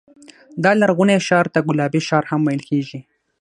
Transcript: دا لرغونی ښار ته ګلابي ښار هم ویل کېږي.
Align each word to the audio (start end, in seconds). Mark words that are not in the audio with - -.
دا 0.63 0.71
لرغونی 0.81 1.17
ښار 1.27 1.45
ته 1.53 1.59
ګلابي 1.67 2.01
ښار 2.07 2.23
هم 2.31 2.41
ویل 2.43 2.61
کېږي. 2.69 2.99